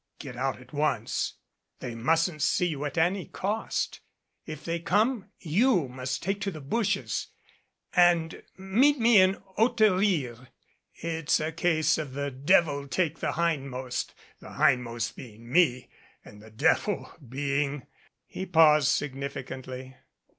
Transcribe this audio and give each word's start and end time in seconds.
"Get 0.17 0.35
out 0.35 0.59
at 0.59 0.73
once. 0.73 1.35
They 1.79 1.93
mustn't 1.93 2.41
see 2.41 2.65
you 2.65 2.85
at 2.85 2.97
any 2.97 3.27
cost. 3.27 3.99
If 4.47 4.65
they 4.65 4.79
come 4.79 5.27
you 5.37 5.87
must 5.89 6.23
take 6.23 6.41
to 6.41 6.49
the 6.49 6.59
bushes, 6.59 7.27
and 7.95 8.41
meet 8.57 8.97
me 8.97 9.21
in 9.21 9.35
Hauterire. 9.57 10.47
It's 10.95 11.39
a 11.39 11.51
case 11.51 11.99
of 11.99 12.13
the 12.13 12.31
devil 12.31 12.87
take 12.87 13.19
the 13.19 13.33
hindmost 13.33 14.15
the 14.39 14.53
hindmost 14.53 15.15
being 15.15 15.47
me 15.51 15.91
and 16.25 16.41
the 16.41 16.49
devil 16.49 17.13
being" 17.29 17.85
he 18.25 18.47
paused 18.47 18.87
significantly. 18.87 19.97